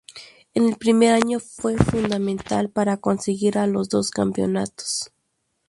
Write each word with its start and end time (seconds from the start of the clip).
En 0.55 0.65
el 0.65 0.77
primer 0.77 1.13
año 1.13 1.39
fue 1.39 1.77
fundamental 1.77 2.71
para 2.71 2.97
conseguir 2.97 3.55
los 3.67 3.87
dos 3.87 4.09
campeonatos. 4.09 5.11